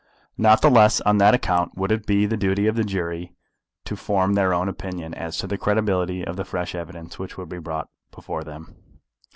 Not 0.35 0.63
the 0.63 0.69
less 0.71 0.99
on 1.01 1.19
that 1.19 1.35
account 1.35 1.77
would 1.77 1.91
it 1.91 2.07
be 2.07 2.25
the 2.25 2.35
duty 2.35 2.65
of 2.65 2.75
the 2.75 2.83
jury 2.83 3.35
to 3.85 3.95
form 3.95 4.33
their 4.33 4.51
own 4.51 4.67
opinion 4.67 5.13
as 5.13 5.37
to 5.37 5.45
the 5.45 5.59
credibility 5.59 6.25
of 6.25 6.37
the 6.37 6.43
fresh 6.43 6.73
evidence 6.73 7.19
which 7.19 7.37
would 7.37 7.49
be 7.49 7.59
brought 7.59 7.87
before 8.09 8.43
them. 8.43 8.75